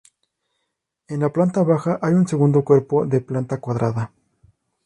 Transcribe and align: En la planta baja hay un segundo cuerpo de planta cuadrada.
En 1.09 1.19
la 1.19 1.29
planta 1.31 1.61
baja 1.61 1.99
hay 2.01 2.15
un 2.15 2.27
segundo 2.27 2.63
cuerpo 2.63 3.05
de 3.05 3.21
planta 3.21 3.59
cuadrada. 3.61 4.11